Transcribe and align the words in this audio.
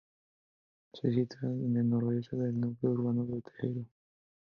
Se 0.93 1.13
sitúa 1.13 1.51
en 1.51 1.77
el 1.77 1.87
noroeste 1.87 2.35
del 2.35 2.59
núcleo 2.59 2.93
urbano 2.93 3.23
de 3.25 3.39
Teijeiro. 3.39 3.85